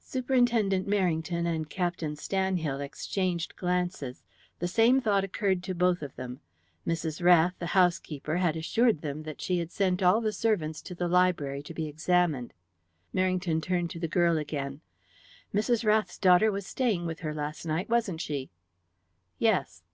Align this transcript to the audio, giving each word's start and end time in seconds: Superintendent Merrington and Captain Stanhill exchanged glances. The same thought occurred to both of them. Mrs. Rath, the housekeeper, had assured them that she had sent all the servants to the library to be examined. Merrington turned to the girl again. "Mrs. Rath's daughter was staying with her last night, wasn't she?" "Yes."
Superintendent 0.00 0.88
Merrington 0.88 1.46
and 1.46 1.70
Captain 1.70 2.16
Stanhill 2.16 2.80
exchanged 2.80 3.54
glances. 3.54 4.24
The 4.58 4.66
same 4.66 5.00
thought 5.00 5.22
occurred 5.22 5.62
to 5.62 5.76
both 5.76 6.02
of 6.02 6.16
them. 6.16 6.40
Mrs. 6.84 7.22
Rath, 7.22 7.54
the 7.60 7.66
housekeeper, 7.70 8.38
had 8.38 8.56
assured 8.56 9.00
them 9.00 9.22
that 9.22 9.40
she 9.40 9.60
had 9.60 9.70
sent 9.70 10.02
all 10.02 10.20
the 10.20 10.32
servants 10.32 10.82
to 10.82 10.94
the 10.96 11.06
library 11.06 11.62
to 11.62 11.72
be 11.72 11.86
examined. 11.86 12.52
Merrington 13.14 13.62
turned 13.62 13.90
to 13.90 14.00
the 14.00 14.08
girl 14.08 14.38
again. 14.38 14.80
"Mrs. 15.54 15.84
Rath's 15.84 16.18
daughter 16.18 16.50
was 16.50 16.66
staying 16.66 17.06
with 17.06 17.20
her 17.20 17.32
last 17.32 17.64
night, 17.64 17.88
wasn't 17.88 18.20
she?" 18.20 18.50
"Yes." 19.38 19.84